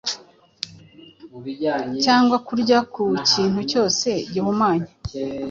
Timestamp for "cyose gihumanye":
3.71-4.89